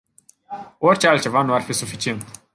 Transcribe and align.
Orice 0.79 1.07
altceva 1.07 1.41
nu 1.41 1.53
ar 1.53 1.61
fi 1.61 1.73
suficient. 1.73 2.25